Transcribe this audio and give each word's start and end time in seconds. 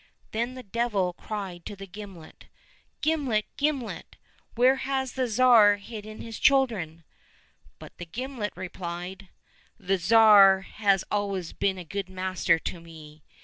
—Then 0.31 0.55
the 0.55 0.63
Devil 0.63 1.13
cried 1.13 1.63
to 1.67 1.75
the 1.75 1.85
gimlet,'' 1.85 2.45
Gimlet, 3.03 3.45
gimlet, 3.55 4.15
where 4.55 4.77
has 4.77 5.13
the 5.13 5.27
Tsar 5.27 5.75
hidden 5.75 6.21
his 6.21 6.39
chil 6.39 6.65
dren?"— 6.65 7.03
But 7.77 7.95
the 7.99 8.07
gimlet 8.07 8.55
repHed," 8.55 9.27
The 9.89 9.99
Tsar 9.99 10.61
has 10.61 11.03
always 11.11 11.53
been 11.53 11.77
a 11.77 11.83
good 11.85 12.09
master 12.09 12.57
to 12.57 12.79
me. 12.81 13.21